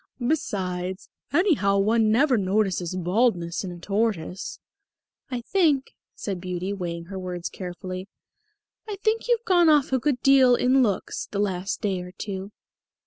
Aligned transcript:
Besides, 0.25 1.09
anyhow 1.31 1.77
one 1.77 2.11
never 2.11 2.35
notices 2.35 2.95
baldness 2.95 3.63
in 3.63 3.71
a 3.71 3.77
tortoise." 3.77 4.59
"I 5.29 5.41
think," 5.41 5.93
said 6.15 6.41
Beauty, 6.41 6.73
weighing 6.73 7.05
her 7.05 7.19
words 7.19 7.49
carefully, 7.49 8.07
"I 8.89 8.95
think 9.03 9.27
you've 9.27 9.45
gone 9.45 9.69
off 9.69 9.93
a 9.93 9.99
good 9.99 10.19
deal 10.23 10.55
in 10.55 10.81
looks 10.81 11.27
the 11.27 11.37
last 11.37 11.81
day 11.81 12.01
or 12.01 12.13
two." 12.13 12.51